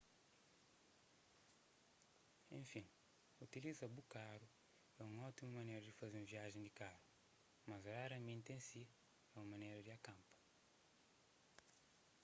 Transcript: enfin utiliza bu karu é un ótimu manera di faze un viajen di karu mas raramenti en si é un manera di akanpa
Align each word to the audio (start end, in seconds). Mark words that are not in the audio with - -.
enfin 2.57 2.87
utiliza 3.45 3.85
bu 3.97 4.01
karu 4.15 4.47
é 4.99 5.01
un 5.11 5.15
ótimu 5.27 5.51
manera 5.59 5.83
di 5.85 5.95
faze 5.99 6.15
un 6.21 6.29
viajen 6.33 6.63
di 6.63 6.71
karu 6.79 7.05
mas 7.69 7.83
raramenti 7.97 8.49
en 8.55 8.61
si 8.69 8.83
é 9.35 9.37
un 9.43 9.47
manera 9.53 9.79
di 9.83 9.91
akanpa 9.97 10.33